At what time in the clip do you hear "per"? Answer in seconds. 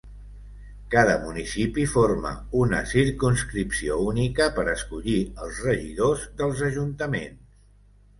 4.55-4.65